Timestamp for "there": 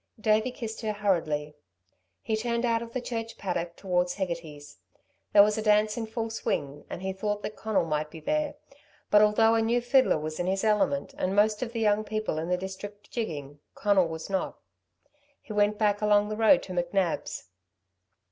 5.31-5.43, 8.19-8.55